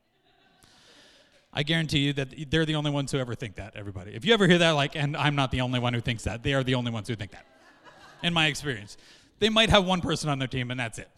[1.53, 4.15] I guarantee you that they're the only ones who ever think that, everybody.
[4.15, 6.41] If you ever hear that, like, and I'm not the only one who thinks that,
[6.41, 7.45] they are the only ones who think that,
[8.23, 8.97] in my experience.
[9.39, 11.09] They might have one person on their team, and that's it.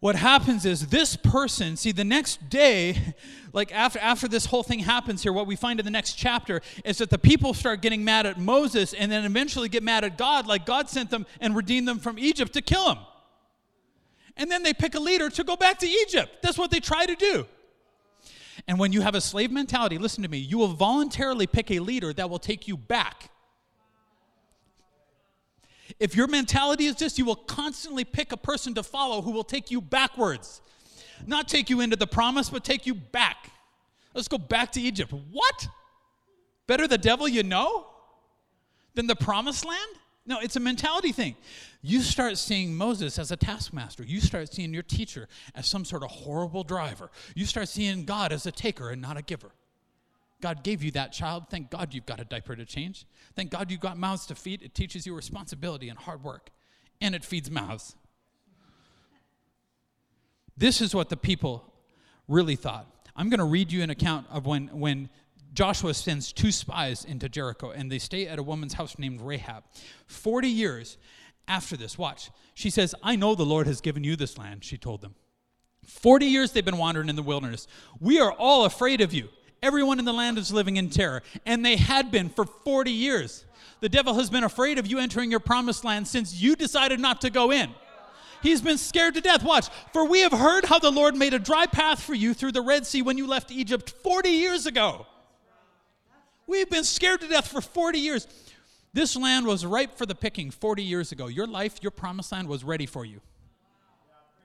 [0.00, 3.14] What happens is this person, see, the next day,
[3.52, 6.60] like after, after this whole thing happens here, what we find in the next chapter
[6.84, 10.18] is that the people start getting mad at Moses and then eventually get mad at
[10.18, 12.98] God, like God sent them and redeemed them from Egypt to kill him.
[14.36, 16.42] And then they pick a leader to go back to Egypt.
[16.42, 17.46] That's what they try to do.
[18.68, 21.78] And when you have a slave mentality, listen to me, you will voluntarily pick a
[21.78, 23.30] leader that will take you back
[25.98, 29.44] if your mentality is this, you will constantly pick a person to follow who will
[29.44, 30.60] take you backwards.
[31.26, 33.50] Not take you into the promise, but take you back.
[34.14, 35.12] Let's go back to Egypt.
[35.30, 35.68] What?
[36.66, 37.86] Better the devil you know
[38.94, 39.90] than the promised land?
[40.26, 41.36] No, it's a mentality thing.
[41.88, 44.02] You start seeing Moses as a taskmaster.
[44.02, 47.12] You start seeing your teacher as some sort of horrible driver.
[47.36, 49.52] You start seeing God as a taker and not a giver.
[50.40, 51.44] God gave you that child.
[51.48, 53.06] Thank God you've got a diaper to change.
[53.36, 54.62] Thank God you've got mouths to feed.
[54.62, 56.50] It teaches you responsibility and hard work,
[57.00, 57.94] and it feeds mouths.
[60.56, 61.72] This is what the people
[62.26, 62.88] really thought.
[63.14, 65.08] I'm going to read you an account of when, when
[65.54, 69.62] Joshua sends two spies into Jericho, and they stay at a woman's house named Rahab.
[70.08, 70.98] 40 years
[71.48, 72.30] after this, watch.
[72.54, 75.14] She says, I know the Lord has given you this land, she told them.
[75.86, 77.68] 40 years they've been wandering in the wilderness.
[78.00, 79.28] We are all afraid of you.
[79.62, 83.44] Everyone in the land is living in terror, and they had been for 40 years.
[83.80, 87.20] The devil has been afraid of you entering your promised land since you decided not
[87.22, 87.70] to go in.
[88.42, 89.42] He's been scared to death.
[89.42, 89.68] Watch.
[89.92, 92.62] For we have heard how the Lord made a dry path for you through the
[92.62, 95.06] Red Sea when you left Egypt 40 years ago.
[96.46, 98.28] We've been scared to death for 40 years.
[98.96, 101.26] This land was ripe for the picking 40 years ago.
[101.26, 103.20] Your life, your promised land was ready for you.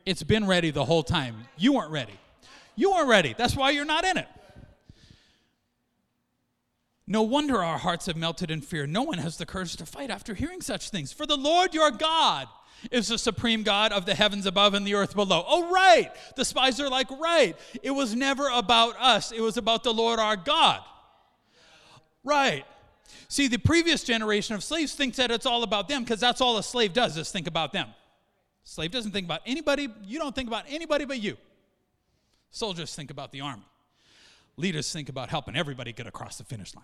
[0.06, 1.48] It's been ready the whole time.
[1.56, 2.20] You weren't ready.
[2.76, 3.34] You weren't ready.
[3.38, 4.28] That's why you're not in it.
[7.08, 8.86] No wonder our hearts have melted in fear.
[8.86, 11.14] No one has the courage to fight after hearing such things.
[11.14, 12.50] For the Lord your God
[12.92, 15.46] is the supreme God of the heavens above and the earth below.
[15.48, 16.12] Oh, right.
[16.36, 17.56] The spies are like, right.
[17.84, 20.82] It was never about us, it was about the Lord our God.
[22.26, 22.66] Right.
[23.32, 26.58] See, the previous generation of slaves thinks that it's all about them because that's all
[26.58, 27.88] a slave does is think about them.
[28.66, 31.38] Slave doesn't think about anybody, you don't think about anybody but you.
[32.50, 33.64] Soldiers think about the army.
[34.58, 36.84] Leaders think about helping everybody get across the finish line.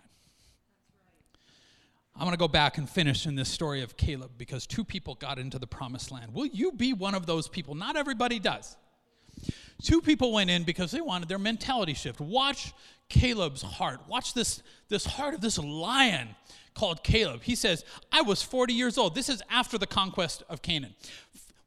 [2.16, 5.16] I'm going to go back and finish in this story of Caleb because two people
[5.16, 6.34] got into the promised land.
[6.34, 7.76] Will you be one of those people?
[7.76, 8.78] Not everybody does.
[9.82, 12.20] Two people went in because they wanted their mentality shift.
[12.20, 12.74] Watch
[13.10, 14.00] Caleb's heart.
[14.08, 16.30] Watch this, this heart of this lion
[16.74, 17.44] called Caleb.
[17.44, 19.16] He says, I was 40 years old.
[19.16, 20.96] This is after the conquest of Canaan.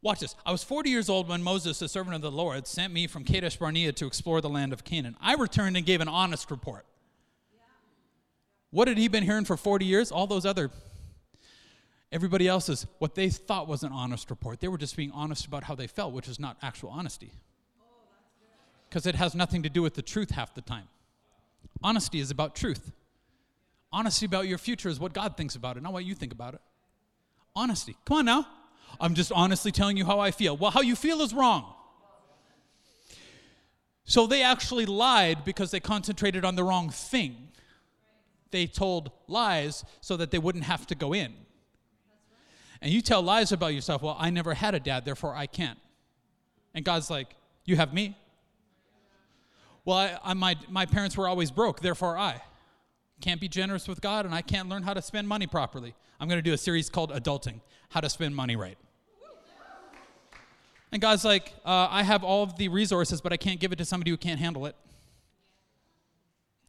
[0.01, 0.35] Watch this.
[0.45, 3.23] I was 40 years old when Moses, the servant of the Lord, sent me from
[3.23, 5.15] Kadesh Barnea to explore the land of Canaan.
[5.21, 6.85] I returned and gave an honest report.
[8.71, 10.11] What had he been hearing for 40 years?
[10.11, 10.71] All those other,
[12.11, 14.59] everybody else's, what they thought was an honest report.
[14.59, 17.31] They were just being honest about how they felt, which is not actual honesty.
[18.91, 20.89] Because it has nothing to do with the truth half the time.
[21.81, 22.91] Honesty is about truth.
[23.93, 26.55] Honesty about your future is what God thinks about it, not what you think about
[26.55, 26.61] it.
[27.55, 27.95] Honesty.
[28.03, 28.47] Come on now.
[28.99, 30.57] I'm just honestly telling you how I feel.
[30.57, 31.73] Well, how you feel is wrong.
[34.03, 37.47] So they actually lied because they concentrated on the wrong thing
[38.51, 41.33] they told lies so that they wouldn't have to go in.
[42.81, 45.79] And you tell lies about yourself, well, I never had a dad, therefore I can't.
[46.73, 48.17] And God's like, you have me.
[49.85, 52.41] Well, I, I, my, my parents were always broke, therefore I
[53.19, 55.95] can't be generous with God and I can't learn how to spend money properly.
[56.19, 58.77] I'm going to do a series called Adulting How to Spend Money Right.
[60.91, 63.77] And God's like, uh, I have all of the resources, but I can't give it
[63.77, 64.75] to somebody who can't handle it.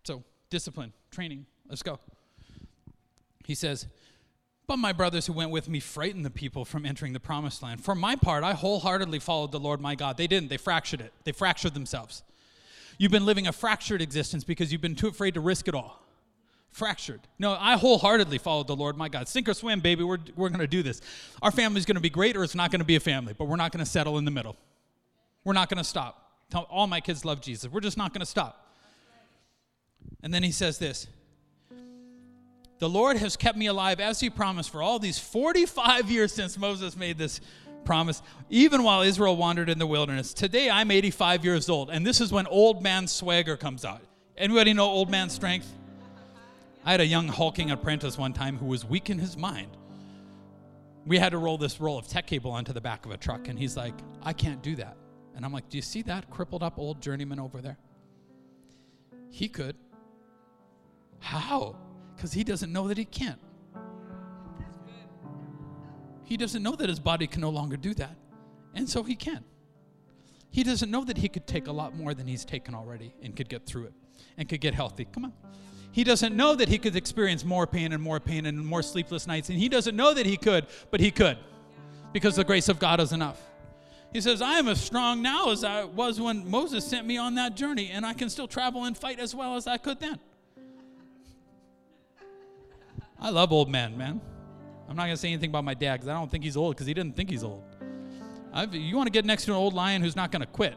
[0.04, 1.98] So, discipline, training, Let's go.
[3.46, 3.86] He says,
[4.66, 7.82] But my brothers who went with me frightened the people from entering the promised land.
[7.82, 10.18] For my part, I wholeheartedly followed the Lord my God.
[10.18, 12.22] They didn't, they fractured it, they fractured themselves.
[13.02, 16.00] You've been living a fractured existence because you've been too afraid to risk it all.
[16.70, 17.18] Fractured.
[17.36, 19.26] No, I wholeheartedly followed the Lord my God.
[19.26, 21.00] Sink or swim, baby, we're, we're going to do this.
[21.42, 23.46] Our family's going to be great or it's not going to be a family, but
[23.46, 24.54] we're not going to settle in the middle.
[25.42, 26.30] We're not going to stop.
[26.70, 27.68] All my kids love Jesus.
[27.72, 28.72] We're just not going to stop.
[30.22, 31.08] And then he says this
[32.78, 36.56] the Lord has kept me alive as He promised for all these 45 years since
[36.56, 37.40] Moses made this
[37.84, 40.34] promise, even while Israel wandered in the wilderness.
[40.34, 44.02] Today I'm 85 years old, and this is when old man swagger comes out.
[44.36, 45.72] Anybody know old man strength?
[46.84, 49.76] I had a young hulking apprentice one time who was weak in his mind.
[51.06, 53.48] We had to roll this roll of tech cable onto the back of a truck,
[53.48, 54.96] and he's like, I can't do that.
[55.34, 57.78] And I'm like, Do you see that crippled up old journeyman over there?
[59.30, 59.76] He could.
[61.20, 61.76] How?
[62.14, 63.40] Because he doesn't know that he can't.
[66.32, 68.16] He doesn't know that his body can no longer do that.
[68.74, 69.44] And so he can't.
[70.48, 73.36] He doesn't know that he could take a lot more than he's taken already and
[73.36, 73.92] could get through it
[74.38, 75.04] and could get healthy.
[75.04, 75.34] Come on.
[75.90, 79.26] He doesn't know that he could experience more pain and more pain and more sleepless
[79.26, 79.50] nights.
[79.50, 81.36] And he doesn't know that he could, but he could
[82.14, 83.38] because the grace of God is enough.
[84.10, 87.34] He says, I am as strong now as I was when Moses sent me on
[87.34, 90.18] that journey, and I can still travel and fight as well as I could then.
[93.20, 94.22] I love old men, man.
[94.88, 96.74] I'm not going to say anything about my dad because I don't think he's old
[96.74, 97.64] because he didn't think he's old.
[98.52, 100.76] I've, you want to get next to an old lion who's not going to quit.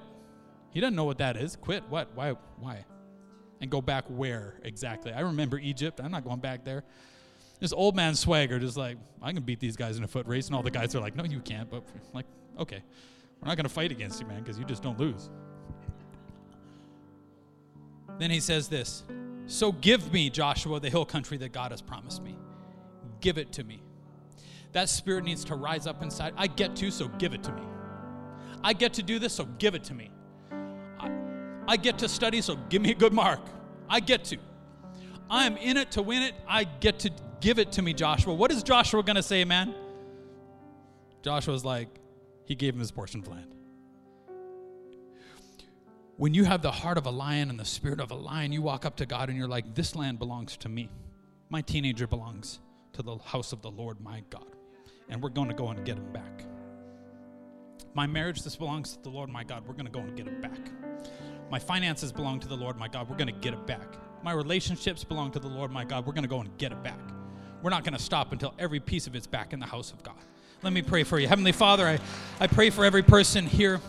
[0.72, 1.56] He doesn't know what that is.
[1.56, 1.84] Quit?
[1.90, 2.10] What?
[2.16, 2.36] Why?
[2.60, 2.86] Why?
[3.62, 5.12] And go back where exactly?
[5.12, 6.00] I remember Egypt.
[6.04, 6.84] I'm not going back there.
[7.60, 10.48] This old man swagger, just like, I can beat these guys in a foot race.
[10.48, 11.70] And all the guys are like, no, you can't.
[11.70, 11.84] But,
[12.14, 12.26] like,
[12.60, 12.84] okay,
[13.42, 15.30] we're not going to fight against you, man, because you just don't lose.
[18.20, 19.04] Then he says this
[19.48, 22.38] So give me, Joshua, the hill country that God has promised me.
[23.22, 23.82] Give it to me.
[24.76, 26.34] That spirit needs to rise up inside.
[26.36, 27.62] I get to, so give it to me.
[28.62, 30.12] I get to do this, so give it to me.
[31.00, 31.10] I,
[31.66, 33.40] I get to study, so give me a good mark.
[33.90, 34.38] I get to.
[35.30, 36.34] I am in it to win it.
[36.46, 38.34] I get to give it to me, Joshua.
[38.34, 39.74] What is Joshua going to say, man?
[41.24, 41.88] Joshua's like,
[42.44, 43.56] he gave him his portion of land.
[46.18, 48.62] When you have the heart of a lion and the spirit of a lion, you
[48.62, 50.90] walk up to God and you're like, This land belongs to me.
[51.48, 52.60] My teenager belongs
[52.92, 54.55] to the house of the Lord my God.
[55.10, 56.46] And we're going to go and get him back.
[57.94, 59.66] My marriage, this belongs to the Lord my God.
[59.68, 60.60] We're going to go and get it back.
[61.50, 63.10] My finances belong to the Lord my God.
[63.10, 63.96] We're going to get it back.
[64.24, 66.06] My relationships belong to the Lord my God.
[66.06, 67.00] We're going to go and get it back.
[67.62, 70.04] We're not going to stop until every piece of it's back in the house of
[70.04, 70.16] God.
[70.62, 71.28] Let me pray for you.
[71.28, 72.00] Heavenly Father, I,
[72.40, 73.80] I pray for every person here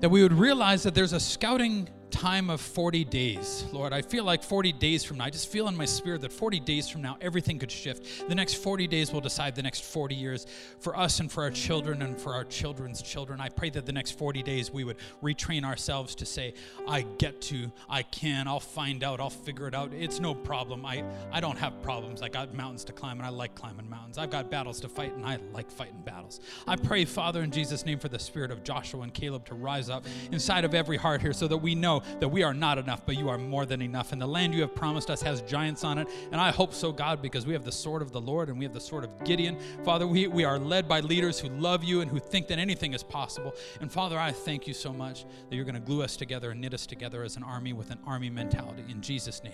[0.00, 3.64] that we would realize that there's a scouting time of 40 days.
[3.72, 6.32] Lord, I feel like 40 days from now, I just feel in my spirit that
[6.32, 8.28] 40 days from now, everything could shift.
[8.28, 10.46] The next 40 days will decide the next 40 years
[10.78, 13.40] for us and for our children and for our children's children.
[13.40, 16.54] I pray that the next 40 days we would retrain ourselves to say,
[16.86, 19.92] I get to, I can, I'll find out, I'll figure it out.
[19.92, 20.86] It's no problem.
[20.86, 21.02] I,
[21.32, 22.22] I don't have problems.
[22.22, 24.18] I got mountains to climb and I like climbing mountains.
[24.18, 26.38] I've got battles to fight and I like fighting battles.
[26.68, 29.90] I pray, Father, in Jesus' name, for the spirit of Joshua and Caleb to rise
[29.90, 33.04] up inside of every heart here so that we know that we are not enough,
[33.06, 34.12] but you are more than enough.
[34.12, 36.08] And the land you have promised us has giants on it.
[36.32, 38.64] And I hope so, God, because we have the sword of the Lord and we
[38.64, 39.58] have the sword of Gideon.
[39.84, 42.94] Father, we, we are led by leaders who love you and who think that anything
[42.94, 43.54] is possible.
[43.80, 46.60] And Father, I thank you so much that you're going to glue us together and
[46.60, 48.84] knit us together as an army with an army mentality.
[48.88, 49.52] In Jesus' name,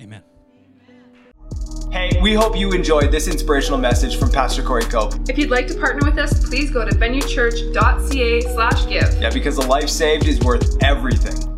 [0.00, 0.22] amen.
[1.90, 5.28] Hey, we hope you enjoyed this inspirational message from Pastor Corey Cope.
[5.28, 9.20] If you'd like to partner with us, please go to venuechurch.ca slash give.
[9.20, 11.51] Yeah, because a life saved is worth everything.